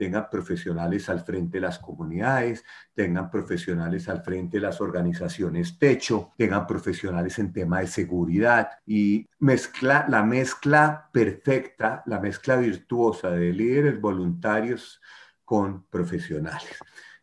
[0.00, 6.32] tengan profesionales al frente de las comunidades, tengan profesionales al frente de las organizaciones techo,
[6.38, 13.52] tengan profesionales en tema de seguridad y mezcla, la mezcla perfecta, la mezcla virtuosa de
[13.52, 15.02] líderes voluntarios
[15.44, 16.78] con profesionales.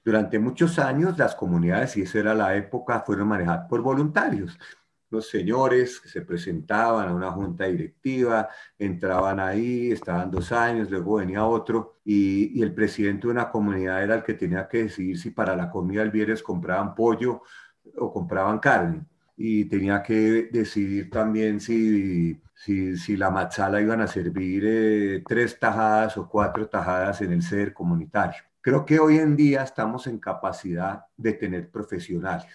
[0.05, 4.55] Durante muchos años las comunidades, y esa era la época, fueron manejadas por voluntarios
[5.09, 11.15] los señores que se presentaban a una junta directiva, entraban ahí, estaban dos años, luego
[11.15, 15.31] venía otro y, el presidente de una comunidad era el que tenía que decidir si
[15.31, 17.41] para la comida del viernes compraban pollo
[17.97, 19.05] o compraban carne.
[19.37, 26.17] Y tenía que decidir también si, si, la matzala iban a servir eh, tres tajadas
[26.17, 28.41] o cuatro tajadas en el ser comunitario.
[28.61, 32.51] Creo que hoy en día estamos en capacidad de tener profesionales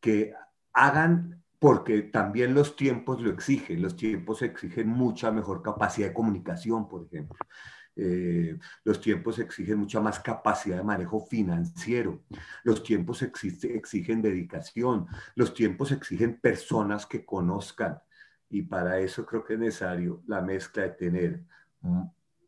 [0.00, 0.34] que
[0.72, 6.88] hagan porque también los tiempos lo exigen, los tiempos exigen mucha mejor capacidad de comunicación,
[6.88, 7.38] por ejemplo.
[7.94, 12.24] Eh, los tiempos exigen mucha más capacidad de manejo financiero,
[12.64, 18.00] los tiempos exigen dedicación, los tiempos exigen personas que conozcan
[18.50, 21.44] y para eso creo que es necesario la mezcla de tener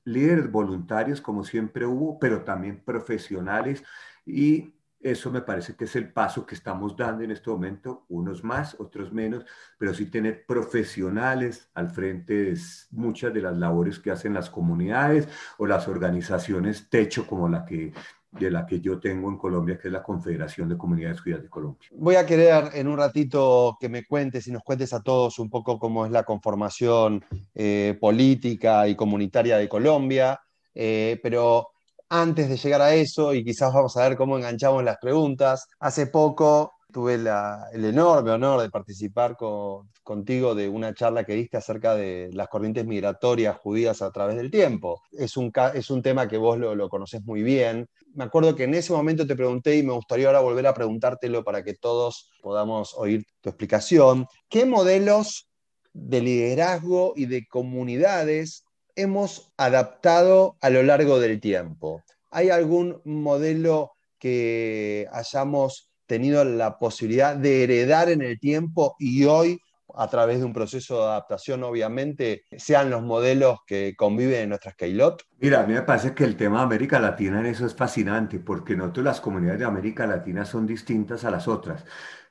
[0.02, 3.84] líderes voluntarios como siempre hubo, pero también profesionales
[4.26, 4.74] y
[5.04, 8.74] eso me parece que es el paso que estamos dando en este momento, unos más,
[8.80, 9.44] otros menos,
[9.76, 12.58] pero sí tener profesionales al frente de
[12.90, 17.92] muchas de las labores que hacen las comunidades o las organizaciones techo como la que
[18.30, 21.48] de la que yo tengo en Colombia, que es la Confederación de Comunidades Judías de
[21.48, 21.88] Colombia.
[21.92, 25.48] Voy a querer en un ratito que me cuentes y nos cuentes a todos un
[25.48, 30.40] poco cómo es la conformación eh, política y comunitaria de Colombia,
[30.74, 31.73] eh, pero
[32.08, 36.06] antes de llegar a eso, y quizás vamos a ver cómo enganchamos las preguntas, hace
[36.06, 42.30] poco tuve el enorme honor de participar contigo de una charla que diste acerca de
[42.32, 45.02] las corrientes migratorias judías a través del tiempo.
[45.10, 47.88] Es un, es un tema que vos lo, lo conocés muy bien.
[48.14, 51.42] Me acuerdo que en ese momento te pregunté y me gustaría ahora volver a preguntártelo
[51.42, 54.26] para que todos podamos oír tu explicación.
[54.48, 55.48] ¿Qué modelos
[55.94, 58.64] de liderazgo y de comunidades
[58.96, 62.02] hemos adaptado a lo largo del tiempo?
[62.30, 69.60] ¿Hay algún modelo que hayamos tenido la posibilidad de heredar en el tiempo y hoy,
[69.96, 74.74] a través de un proceso de adaptación, obviamente, sean los modelos que conviven en nuestras
[74.74, 75.22] Keylot?
[75.38, 78.40] Mira, a mí me parece que el tema de América Latina en eso es fascinante,
[78.40, 81.84] porque nosotros las comunidades de América Latina son distintas a las otras.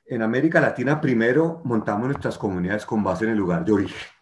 [0.06, 4.13] En América Latina primero montamos nuestras comunidades con base en el lugar de origen.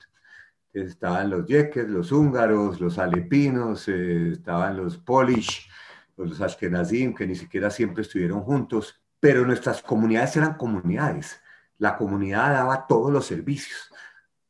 [0.72, 5.68] Estaban los yeques, los húngaros, los alepinos, eh, estaban los polish,
[6.16, 11.40] los ashkenazim, que ni siquiera siempre estuvieron juntos, pero nuestras comunidades eran comunidades.
[11.78, 13.90] La comunidad daba todos los servicios.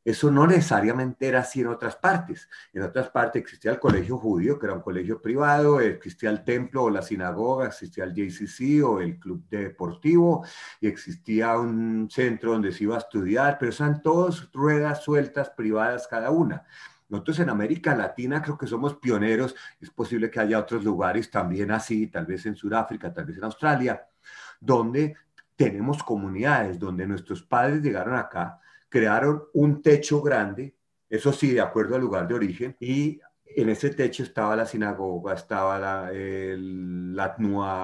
[0.04, 2.48] Eso no necesariamente era así en otras partes.
[2.72, 6.84] En otras partes existía el colegio judío, que era un colegio privado, existía el templo
[6.84, 10.44] o la sinagoga, existía el JCC o el club deportivo,
[10.80, 16.08] y existía un centro donde se iba a estudiar, pero eran todas ruedas sueltas, privadas
[16.08, 16.64] cada una.
[17.08, 21.70] Nosotros en América Latina creo que somos pioneros, es posible que haya otros lugares también
[21.70, 24.02] así, tal vez en Sudáfrica, tal vez en Australia,
[24.58, 25.14] donde
[25.54, 28.58] tenemos comunidades, donde nuestros padres llegaron acá
[28.92, 30.76] crearon un techo grande,
[31.08, 35.32] eso sí, de acuerdo al lugar de origen, y en ese techo estaba la sinagoga,
[35.32, 37.34] estaba la, el, la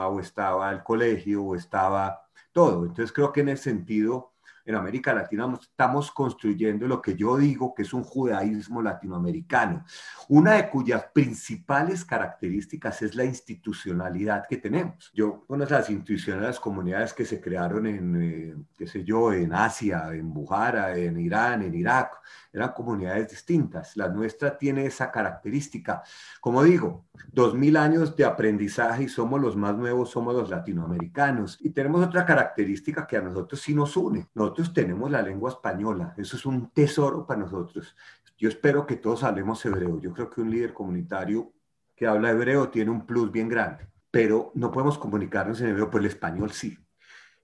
[0.08, 2.20] o estaba el colegio, o estaba
[2.52, 2.84] todo.
[2.84, 4.34] Entonces creo que en ese sentido
[4.68, 9.84] en América Latina estamos construyendo lo que yo digo que es un judaísmo latinoamericano,
[10.28, 15.10] una de cuyas principales características es la institucionalidad que tenemos.
[15.14, 19.32] Yo conozco las instituciones de las comunidades que se crearon en, eh, qué sé yo,
[19.32, 22.20] en Asia, en Bujara, en Irán, en Irak,
[22.58, 23.96] eran comunidades distintas.
[23.96, 26.02] La nuestra tiene esa característica.
[26.40, 31.58] Como digo, dos mil años de aprendizaje y somos los más nuevos, somos los latinoamericanos.
[31.60, 34.28] Y tenemos otra característica que a nosotros sí nos une.
[34.34, 36.14] Nosotros tenemos la lengua española.
[36.16, 37.96] Eso es un tesoro para nosotros.
[38.36, 40.00] Yo espero que todos hablemos hebreo.
[40.00, 41.52] Yo creo que un líder comunitario
[41.96, 43.88] que habla hebreo tiene un plus bien grande.
[44.10, 46.78] Pero no podemos comunicarnos en hebreo, pues el español sí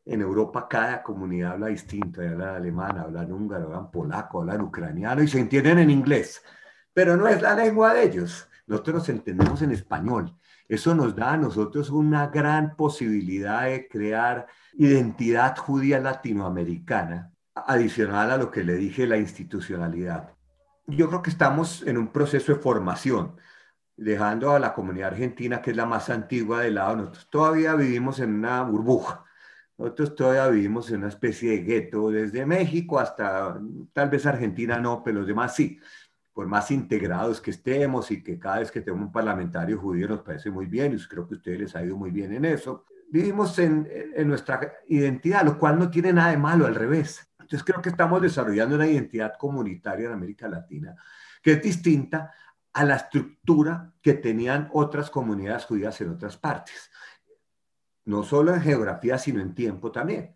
[0.07, 5.29] en Europa cada comunidad habla distinto, habla alemán, hablan húngaro, hablan polaco, hablan ucraniano y
[5.29, 6.43] se entienden en inglés,
[6.93, 8.49] pero no es la lengua de ellos.
[8.67, 10.35] Nosotros nos entendemos en español.
[10.69, 18.37] Eso nos da a nosotros una gran posibilidad de crear identidad judía latinoamericana, adicional a
[18.37, 20.31] lo que le dije, la institucionalidad.
[20.87, 23.37] Yo creo que estamos en un proceso de formación,
[23.97, 28.19] dejando a la comunidad argentina, que es la más antigua de lado, nosotros todavía vivimos
[28.19, 29.24] en una burbuja
[29.77, 33.61] nosotros todavía vivimos en una especie de gueto, desde México hasta
[33.93, 35.79] tal vez Argentina no, pero los demás sí.
[36.33, 40.21] Por más integrados que estemos y que cada vez que tenemos un parlamentario judío nos
[40.23, 42.85] parece muy bien, y creo que a ustedes les ha ido muy bien en eso.
[43.09, 47.29] Vivimos en, en nuestra identidad, lo cual no tiene nada de malo, al revés.
[47.39, 50.97] Entonces creo que estamos desarrollando una identidad comunitaria en América Latina
[51.45, 52.33] que es distinta
[52.73, 56.91] a la estructura que tenían otras comunidades judías en otras partes
[58.05, 60.35] no solo en geografía, sino en tiempo también.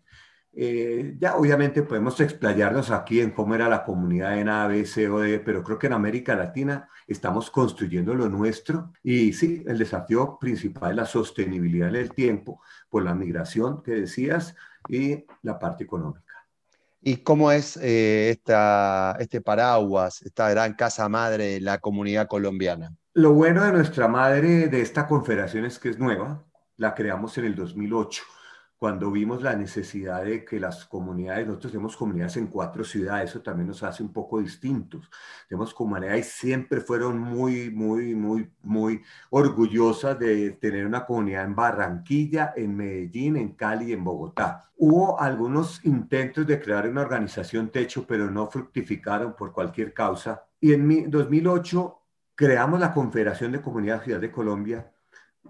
[0.51, 5.07] Eh, ya obviamente podemos explayarnos aquí en cómo era la comunidad en A, B, C
[5.07, 9.77] o D, pero creo que en América Latina estamos construyendo lo nuestro y sí, el
[9.77, 14.55] desafío principal es la sostenibilidad del tiempo por la migración que decías
[14.87, 16.25] y la parte económica.
[17.01, 22.93] ¿Y cómo es eh, esta, este paraguas, esta gran casa madre de la comunidad colombiana?
[23.13, 26.43] Lo bueno de nuestra madre de esta confederación es que es nueva,
[26.79, 28.23] la creamos en el 2008,
[28.77, 33.41] cuando vimos la necesidad de que las comunidades, nosotros tenemos comunidades en cuatro ciudades, eso
[33.41, 35.11] también nos hace un poco distintos.
[35.49, 42.53] Tenemos comunidades siempre fueron muy, muy, muy, muy orgullosas de tener una comunidad en Barranquilla,
[42.55, 44.71] en Medellín, en Cali y en Bogotá.
[44.77, 50.45] Hubo algunos intentos de crear una organización techo, pero no fructificaron por cualquier causa.
[50.61, 51.99] Y en 2008
[52.33, 54.89] creamos la Confederación de Comunidades Ciudad de Colombia,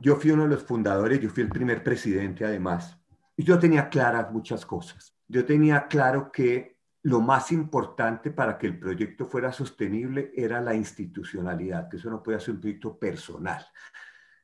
[0.01, 2.97] yo fui uno de los fundadores, yo fui el primer presidente además,
[3.35, 5.15] y yo tenía claras muchas cosas.
[5.27, 10.75] Yo tenía claro que lo más importante para que el proyecto fuera sostenible era la
[10.75, 13.65] institucionalidad, que eso no puede ser un proyecto personal,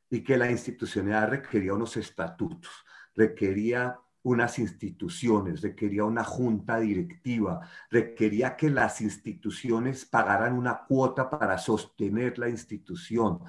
[0.10, 7.60] y que la institucionalidad requería unos estatutos, requería unas instituciones, requería una junta directiva,
[7.92, 13.40] requería que las instituciones pagaran una cuota para sostener la institución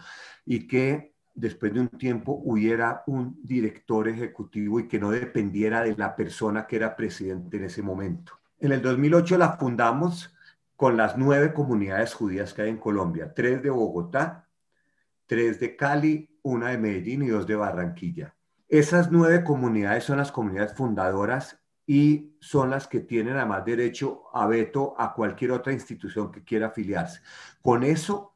[0.45, 5.95] y que después de un tiempo hubiera un director ejecutivo y que no dependiera de
[5.95, 8.41] la persona que era presidente en ese momento.
[8.59, 10.35] En el 2008 la fundamos
[10.75, 14.49] con las nueve comunidades judías que hay en Colombia, tres de Bogotá,
[15.27, 18.35] tres de Cali, una de Medellín y dos de Barranquilla.
[18.69, 24.47] Esas nueve comunidades son las comunidades fundadoras y son las que tienen además derecho a
[24.47, 27.21] veto a cualquier otra institución que quiera afiliarse.
[27.63, 28.35] Con eso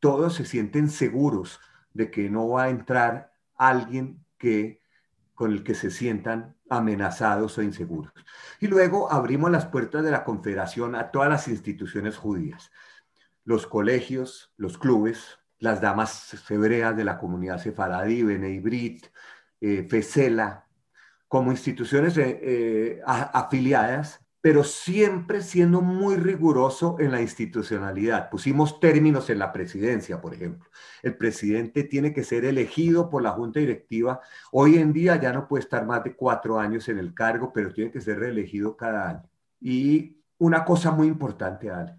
[0.00, 1.60] todos se sienten seguros
[1.94, 4.80] de que no va a entrar alguien que,
[5.34, 8.12] con el que se sientan amenazados o inseguros.
[8.60, 12.70] Y luego abrimos las puertas de la Confederación a todas las instituciones judías,
[13.44, 19.06] los colegios, los clubes, las damas hebreas de la comunidad sefaradí, Bene Brit,
[19.60, 20.66] eh, FECELA,
[21.28, 28.28] como instituciones eh, eh, afiliadas, pero siempre siendo muy riguroso en la institucionalidad.
[28.28, 30.68] Pusimos términos en la presidencia, por ejemplo.
[31.00, 34.20] El presidente tiene que ser elegido por la junta directiva.
[34.50, 37.72] Hoy en día ya no puede estar más de cuatro años en el cargo, pero
[37.72, 39.30] tiene que ser reelegido cada año.
[39.60, 41.94] Y una cosa muy importante, Ale,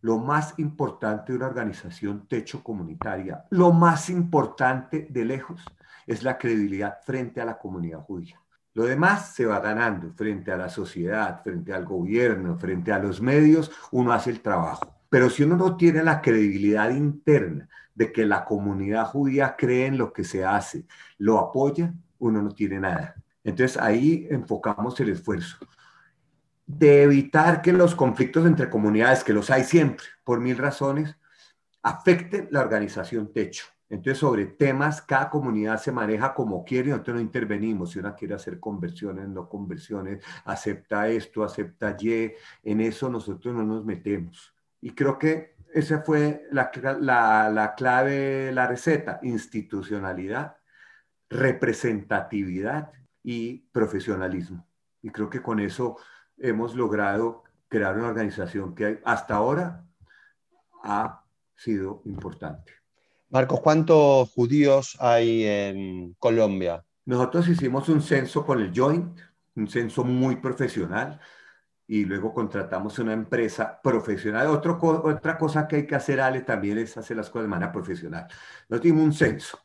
[0.00, 5.64] lo más importante de una organización techo comunitaria, lo más importante de lejos,
[6.08, 8.43] es la credibilidad frente a la comunidad judía.
[8.74, 13.20] Lo demás se va ganando frente a la sociedad, frente al gobierno, frente a los
[13.20, 14.94] medios, uno hace el trabajo.
[15.08, 19.96] Pero si uno no tiene la credibilidad interna de que la comunidad judía cree en
[19.96, 20.86] lo que se hace,
[21.18, 23.14] lo apoya, uno no tiene nada.
[23.44, 25.56] Entonces ahí enfocamos el esfuerzo
[26.66, 31.16] de evitar que los conflictos entre comunidades, que los hay siempre, por mil razones,
[31.82, 33.66] afecten la organización techo.
[33.88, 37.90] Entonces, sobre temas, cada comunidad se maneja como quiere y nosotros no intervenimos.
[37.90, 43.62] Si una quiere hacer conversiones, no conversiones, acepta esto, acepta Y, en eso nosotros no
[43.62, 44.54] nos metemos.
[44.80, 46.70] Y creo que esa fue la,
[47.00, 50.56] la, la clave, la receta, institucionalidad,
[51.28, 52.92] representatividad
[53.22, 54.66] y profesionalismo.
[55.02, 55.98] Y creo que con eso
[56.38, 59.84] hemos logrado crear una organización que hasta ahora
[60.82, 61.24] ha
[61.56, 62.83] sido importante.
[63.30, 66.84] Marcos, ¿cuántos judíos hay en Colombia?
[67.04, 69.18] Nosotros hicimos un censo con el Joint,
[69.56, 71.20] un censo muy profesional,
[71.86, 74.46] y luego contratamos una empresa profesional.
[74.46, 78.26] otra cosa que hay que hacer, Ale, también es hacer las cosas de manera profesional.
[78.68, 79.58] Nosotros tuvimos un censo.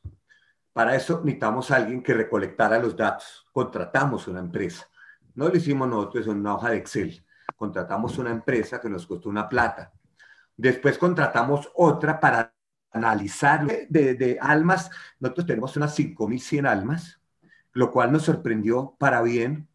[0.74, 3.45] Para eso necesitamos a alguien que recolectara los datos.
[3.52, 4.88] Contratamos una empresa.
[5.36, 7.26] No lo hicimos nosotros en una hoja de Excel.
[7.56, 9.91] Contratamos una empresa que nos costó una plata.
[10.56, 12.54] Después contratamos otra para
[12.91, 17.19] analizar de, almas, nosotros tenemos unas 5.100 almas,
[17.73, 19.67] lo cual nos sorprendió para bien,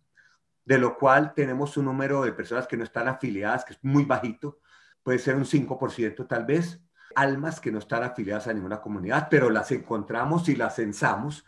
[0.65, 4.05] de lo cual tenemos un número de personas que no están afiliadas, que es muy
[4.05, 4.59] bajito,
[5.03, 6.81] puede ser un 5% tal vez,
[7.15, 11.45] almas que no están afiliadas a ninguna comunidad, pero las encontramos y las censamos.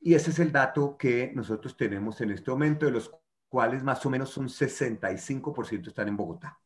[0.00, 3.10] Y ese es el dato que nosotros tenemos en este momento, de los
[3.48, 6.61] cuales más o menos un 65% están en Bogotá.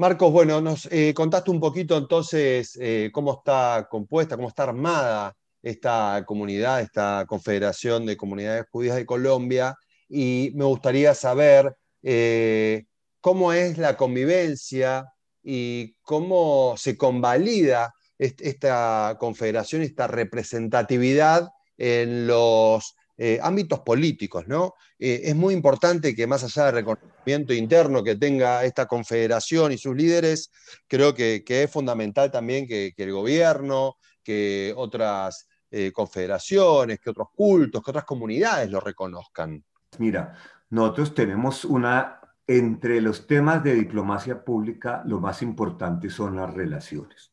[0.00, 5.34] Marcos, bueno, nos eh, contaste un poquito entonces eh, cómo está compuesta, cómo está armada
[5.60, 9.74] esta comunidad, esta Confederación de Comunidades Judías de Colombia,
[10.08, 12.84] y me gustaría saber eh,
[13.20, 15.04] cómo es la convivencia
[15.42, 24.74] y cómo se convalida esta confederación, esta representatividad en los eh, ámbitos políticos, ¿no?
[24.96, 29.78] Eh, es muy importante que más allá del reconocimiento interno que tenga esta confederación y
[29.78, 30.52] sus líderes,
[30.86, 37.82] creo que, es fundamental también que, el gobierno, que otras eh, confederaciones, que otros cultos,
[37.82, 39.64] que otras comunidades lo reconozcan.
[39.98, 40.36] Mira,
[40.70, 47.32] nosotros tenemos una, entre los temas de diplomacia pública, lo más importante son las relaciones.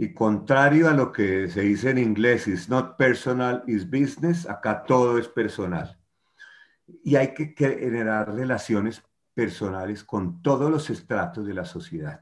[0.00, 4.84] Y contrario a lo que se dice en inglés, it's not personal, it's business, acá
[4.84, 5.98] todo es personal.
[7.02, 9.02] Y hay que generar relaciones
[9.34, 12.20] personales con todos los estratos de la sociedad,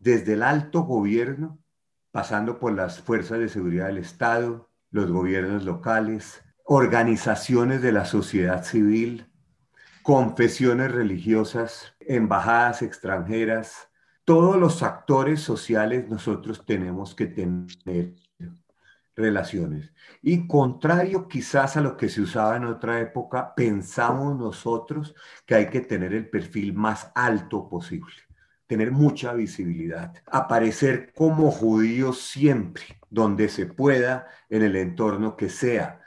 [0.00, 1.60] desde el alto gobierno,
[2.10, 8.64] pasando por las fuerzas de seguridad del Estado, los gobiernos locales, organizaciones de la sociedad
[8.64, 9.30] civil,
[10.02, 13.87] confesiones religiosas, embajadas extranjeras,
[14.28, 18.12] todos los actores sociales nosotros tenemos que tener
[19.16, 19.90] relaciones.
[20.20, 25.14] Y contrario quizás a lo que se usaba en otra época, pensamos nosotros
[25.46, 28.12] que hay que tener el perfil más alto posible,
[28.66, 36.02] tener mucha visibilidad, aparecer como judíos siempre, donde se pueda, en el entorno que sea.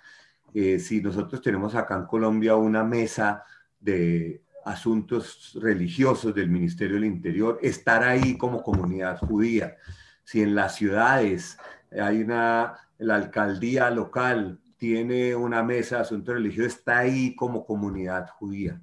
[0.54, 3.44] Eh, si nosotros tenemos acá en Colombia una mesa
[3.80, 9.78] de asuntos religiosos del Ministerio del Interior, estar ahí como comunidad judía.
[10.24, 11.58] Si en las ciudades
[11.92, 18.30] hay una, la alcaldía local tiene una mesa de asuntos religiosos, está ahí como comunidad
[18.30, 18.82] judía.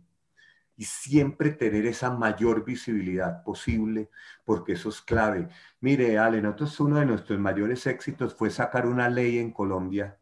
[0.76, 4.10] Y siempre tener esa mayor visibilidad posible,
[4.44, 5.48] porque eso es clave.
[5.80, 10.18] Mire, Ale, nosotros uno de nuestros mayores éxitos fue sacar una ley en Colombia,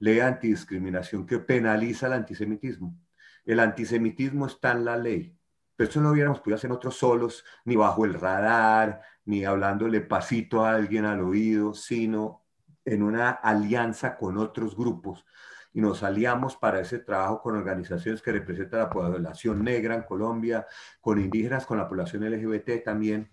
[0.00, 2.96] ley antidiscriminación, que penaliza el antisemitismo
[3.44, 5.36] el antisemitismo está en la ley.
[5.76, 10.64] Pero eso no hubiéramos podido hacer nosotros solos, ni bajo el radar, ni hablándole pasito
[10.64, 12.44] a alguien al oído, sino
[12.84, 15.24] en una alianza con otros grupos.
[15.72, 20.66] Y nos aliamos para ese trabajo con organizaciones que representan la población negra en Colombia,
[21.00, 23.30] con indígenas, con la población LGBT también,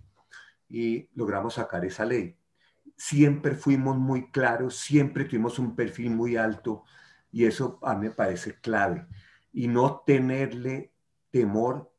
[0.69, 2.37] y logramos sacar esa ley.
[2.95, 6.85] Siempre fuimos muy claros, siempre tuvimos un perfil muy alto,
[7.31, 9.05] y eso a mí me parece clave.
[9.51, 10.93] Y no tenerle
[11.31, 11.91] temor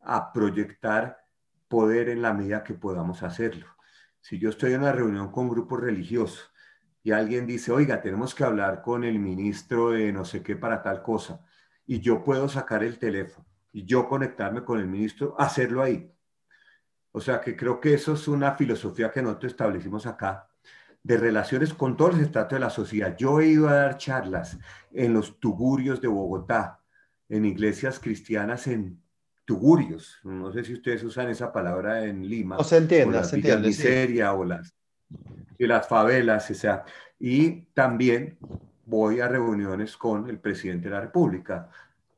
[0.00, 1.18] a proyectar
[1.68, 3.66] poder en la medida que podamos hacerlo.
[4.20, 6.50] Si yo estoy en una reunión con grupos religiosos
[7.02, 10.82] y alguien dice, oiga, tenemos que hablar con el ministro de no sé qué para
[10.82, 11.44] tal cosa,
[11.86, 16.12] y yo puedo sacar el teléfono y yo conectarme con el ministro, hacerlo ahí.
[17.12, 20.48] O sea que creo que eso es una filosofía que nosotros establecimos acá
[21.02, 23.16] de relaciones con todos los estratos de la sociedad.
[23.16, 24.58] Yo he ido a dar charlas
[24.92, 26.80] en los tugurios de Bogotá,
[27.28, 29.00] en iglesias cristianas en
[29.44, 30.18] tugurios.
[30.24, 32.56] No sé si ustedes usan esa palabra en Lima.
[32.56, 33.68] No se entiende, se entiende.
[33.68, 34.74] Miseria o las,
[35.58, 36.84] y las favelas, o sea.
[37.18, 38.38] Y también
[38.84, 41.68] voy a reuniones con el presidente de la República.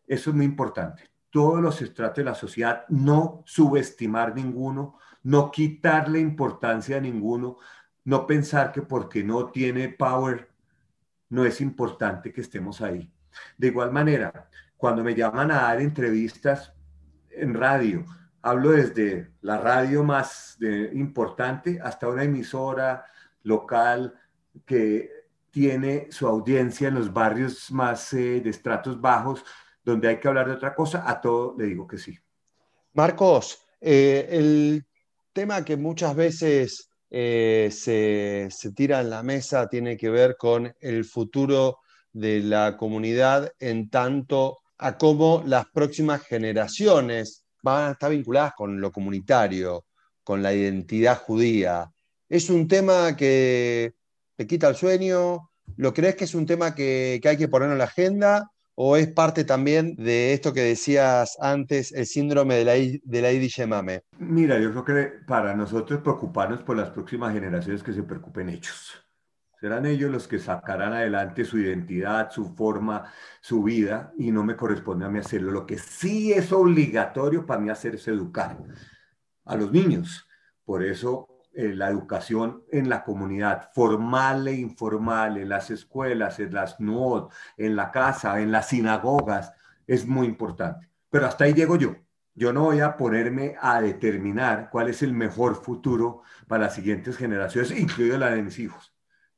[0.07, 1.05] Eso es muy importante.
[1.31, 7.59] Todos los estratos de la sociedad, no subestimar ninguno, no quitarle importancia a ninguno,
[8.05, 10.49] no pensar que porque no tiene power,
[11.29, 13.13] no es importante que estemos ahí.
[13.57, 14.49] De igual manera,
[14.81, 16.72] cuando me llaman a dar entrevistas,
[17.31, 18.05] en radio.
[18.41, 20.57] Hablo desde la radio más
[20.95, 23.05] importante hasta una emisora
[23.43, 24.14] local
[24.64, 25.11] que
[25.51, 29.45] tiene su audiencia en los barrios más eh, de estratos bajos,
[29.85, 32.16] donde hay que hablar de otra cosa, a todo le digo que sí.
[32.95, 34.87] Marcos, eh, el
[35.35, 40.74] tema que muchas veces eh, se, se, tira en la mesa tiene que ver con
[40.81, 41.81] el futuro
[42.12, 48.81] de la comunidad en tanto a cómo las próximas generaciones van a estar vinculadas con
[48.81, 49.85] lo comunitario,
[50.24, 51.91] con la identidad judía.
[52.28, 53.93] ¿Es un tema que
[54.37, 55.51] te quita el sueño?
[55.76, 58.51] ¿Lo crees que es un tema que, hay que poner en la agenda?
[58.74, 63.33] ¿O es parte también de esto que decías antes, el síndrome de la, de la
[63.33, 64.05] Yemame?
[64.18, 69.10] Mira, yo creo que para nosotros preocuparnos por las próximas generaciones que se preocupen ellos.
[69.61, 74.57] Serán ellos los que sacarán adelante su identidad, su forma, su vida, y no me
[74.57, 75.53] corresponde a mí hacerlo.
[75.53, 78.57] Lo que sí es obligatorio para mí hacer es educar
[79.45, 80.27] a los niños.
[80.65, 86.55] Por eso eh, la educación en la comunidad, formal e informal, en las escuelas, en
[86.55, 89.53] las NUOD, en la casa, en las sinagogas,
[89.87, 90.89] es muy importante.
[91.11, 91.97] Pero hasta ahí llego yo.
[92.35, 97.19] Yo no voy a ponerme a determinar cuál es el mejor futuro para las siguientes
[97.19, 98.89] generaciones, incluido la de mis hijos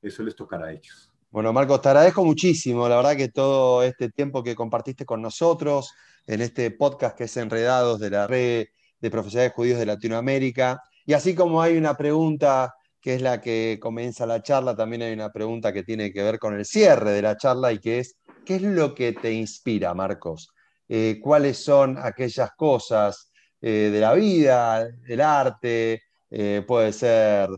[0.03, 1.11] eso les tocará a ellos.
[1.31, 5.93] Bueno, Marcos, te agradezco muchísimo, la verdad que todo este tiempo que compartiste con nosotros
[6.27, 8.67] en este podcast que es Enredados de la Red
[9.01, 10.83] de Profesionales Judíos de Latinoamérica.
[11.07, 15.13] Y así como hay una pregunta que es la que comienza la charla, también hay
[15.13, 18.17] una pregunta que tiene que ver con el cierre de la charla y que es,
[18.45, 20.51] ¿qué es lo que te inspira, Marcos?
[20.89, 26.03] Eh, ¿Cuáles son aquellas cosas eh, de la vida, del arte?
[26.31, 27.49] Eh, puede ser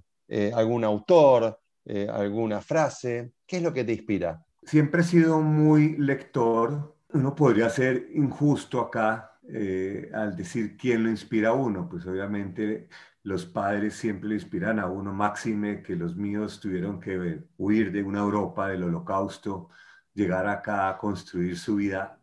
[0.55, 3.32] algún autor, eh, alguna frase?
[3.47, 4.45] ¿Qué es lo que te inspira?
[4.62, 6.97] Siempre he sido muy lector.
[7.12, 11.89] Uno podría ser injusto acá eh, al decir quién lo inspira a uno.
[11.89, 12.89] Pues obviamente
[13.22, 15.12] los padres siempre lo inspiran a uno.
[15.12, 19.68] Máxime que los míos tuvieron que huir de una Europa del holocausto,
[20.14, 22.18] llegar acá a construir su vida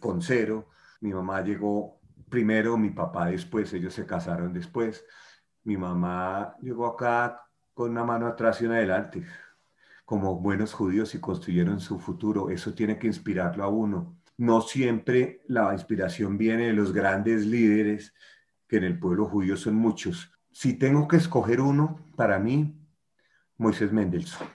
[0.00, 0.70] con cero.
[1.00, 5.04] Mi mamá llegó primero, mi papá después, ellos se casaron después.
[5.64, 7.45] Mi mamá llegó acá
[7.76, 9.22] con una mano atrás y una adelante,
[10.06, 12.48] como buenos judíos y construyeron su futuro.
[12.48, 14.16] Eso tiene que inspirarlo a uno.
[14.38, 18.14] No siempre la inspiración viene de los grandes líderes,
[18.66, 20.32] que en el pueblo judío son muchos.
[20.50, 22.74] Si tengo que escoger uno, para mí,
[23.58, 24.48] Moisés Mendelssohn.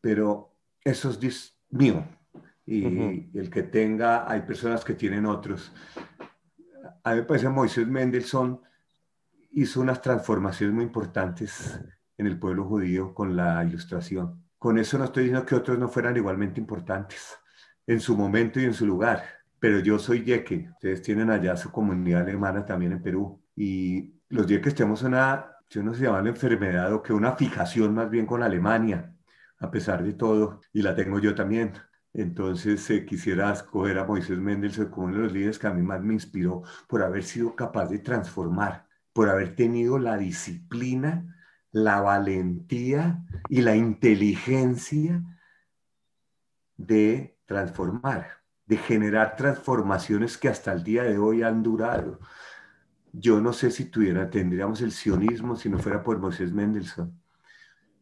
[0.00, 2.02] Pero eso es mío.
[2.64, 5.70] Y el que tenga, hay personas que tienen otros.
[7.04, 8.58] A mí me parece que Moisés Mendelssohn
[9.50, 11.78] hizo unas transformaciones muy importantes
[12.18, 14.42] en el pueblo judío con la ilustración.
[14.58, 17.36] Con eso no estoy diciendo que otros no fueran igualmente importantes
[17.86, 19.22] en su momento y en su lugar,
[19.58, 20.68] pero yo soy yeque.
[20.72, 25.82] Ustedes tienen allá su comunidad alemana también en Perú y los yeques tenemos una, yo
[25.82, 29.14] no se llama la enfermedad o que una fijación más bien con Alemania,
[29.58, 31.72] a pesar de todo, y la tengo yo también.
[32.12, 35.82] Entonces eh, quisiera escoger a Moisés Mendelssohn como uno de los líderes que a mí
[35.82, 41.35] más me inspiró por haber sido capaz de transformar, por haber tenido la disciplina
[41.76, 45.22] la valentía y la inteligencia
[46.76, 48.36] de transformar.
[48.64, 52.18] de generar transformaciones que hasta el día de hoy han durado.
[53.12, 57.16] Yo no sé si tuviera, tendríamos el sionismo si no fuera por Moisés Mendelssohn.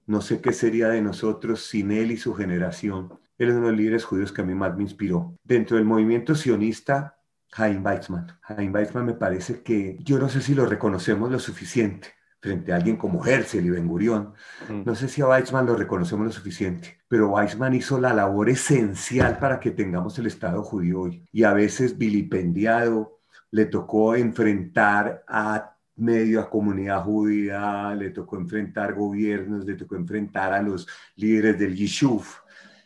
[0.06, 3.12] No sé qué sería de nosotros sin él y su generación.
[3.36, 5.36] Él es uno de los líderes judíos que a mí más me inspiró.
[5.44, 7.18] Dentro del movimiento sionista,
[7.54, 8.38] Chaim Weizmann.
[8.48, 12.14] Chaim Weizmann me parece que yo no sé si lo reconocemos lo suficiente
[12.44, 14.34] frente a alguien como Herzl y Ben Gurión.
[14.68, 19.38] No sé si a Weizmann lo reconocemos lo suficiente, pero Weizmann hizo la labor esencial
[19.38, 21.26] para que tengamos el Estado judío hoy.
[21.32, 23.20] Y a veces vilipendiado,
[23.50, 30.52] le tocó enfrentar a medio a comunidad judía, le tocó enfrentar gobiernos, le tocó enfrentar
[30.52, 30.86] a los
[31.16, 32.24] líderes del Yishuv.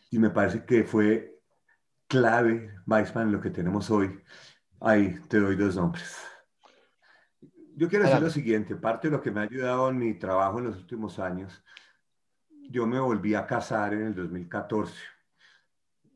[0.09, 1.37] Y me parece que fue
[2.07, 4.21] clave Weizmann lo que tenemos hoy.
[4.79, 6.28] Ahí te doy dos nombres.
[7.79, 10.59] Yo quiero decir lo siguiente, parte de lo que me ha ayudado en mi trabajo
[10.59, 11.63] en los últimos años,
[12.69, 14.93] yo me volví a casar en el 2014.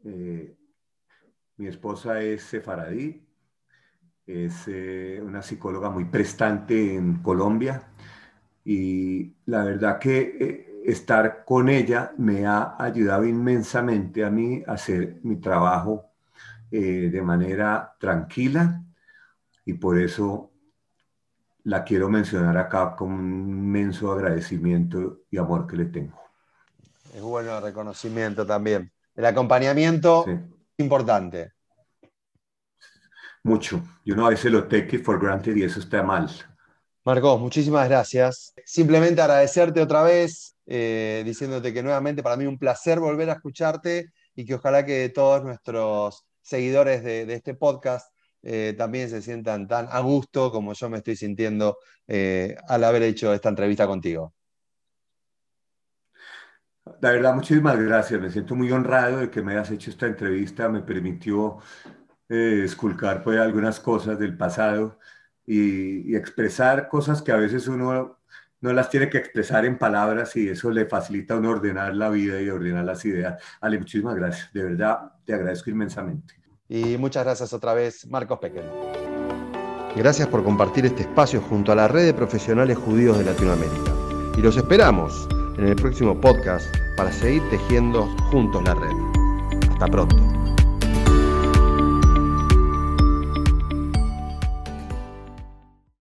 [0.04, 0.58] Eh,
[1.56, 3.26] mi esposa es sefaradí,
[4.28, 7.82] es eh, una psicóloga muy prestante en Colombia
[8.66, 14.74] y la verdad que eh, estar con ella me ha ayudado inmensamente a mí a
[14.74, 16.10] hacer mi trabajo
[16.70, 18.84] de manera tranquila
[19.64, 20.53] y por eso
[21.64, 26.20] la quiero mencionar acá con un inmenso agradecimiento y amor que le tengo.
[27.14, 28.92] Es bueno el reconocimiento también.
[29.16, 30.26] El acompañamiento
[30.78, 31.54] importante.
[33.44, 33.82] Mucho.
[34.04, 36.30] Yo no a veces lo take it for granted y eso está mal.
[37.06, 38.54] Marcos, muchísimas gracias.
[38.66, 44.12] Simplemente agradecerte otra vez, eh, diciéndote que nuevamente para mí un placer volver a escucharte
[44.36, 48.13] y que ojalá que todos nuestros seguidores de este podcast
[48.44, 51.78] eh, también se sientan tan a gusto como yo me estoy sintiendo
[52.08, 54.34] eh, al haber hecho esta entrevista contigo.
[57.00, 58.20] La verdad, muchísimas gracias.
[58.20, 60.68] Me siento muy honrado de que me hayas hecho esta entrevista.
[60.68, 61.60] Me permitió
[62.28, 65.00] eh, esculcar pues, algunas cosas del pasado
[65.46, 68.20] y, y, expresar cosas que a veces uno
[68.62, 72.10] no las tiene que expresar en palabras y eso le facilita a uno ordenar la
[72.10, 73.42] vida y ordenar las ideas.
[73.62, 74.52] Ale, muchísimas gracias.
[74.54, 76.43] De verdad, te agradezco inmensamente.
[76.70, 78.66] Y muchas gracias otra vez, Marcos Pequel.
[79.96, 83.94] Gracias por compartir este espacio junto a la red de profesionales judíos de Latinoamérica.
[84.38, 86.66] Y los esperamos en el próximo podcast
[86.98, 89.70] para seguir tejiendo juntos la red.
[89.72, 90.43] Hasta pronto.